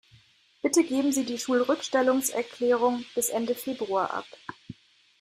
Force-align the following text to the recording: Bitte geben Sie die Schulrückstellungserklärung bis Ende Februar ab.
Bitte 0.63 0.83
geben 0.83 1.11
Sie 1.11 1.25
die 1.25 1.37
Schulrückstellungserklärung 1.37 3.05
bis 3.13 3.29
Ende 3.29 3.53
Februar 3.53 4.11
ab. 4.11 4.25